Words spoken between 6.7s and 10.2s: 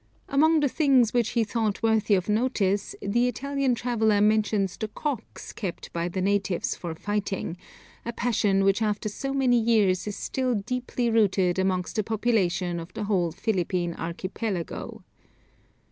for fighting; a passion which after so many years is